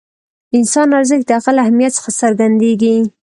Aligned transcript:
د 0.49 0.51
انسان 0.59 0.87
ارزښت 0.99 1.25
د 1.27 1.31
هغه 1.37 1.51
له 1.55 1.61
اهمیت 1.65 1.91
څخه 1.97 2.09
څرګندېږي. 2.21 2.95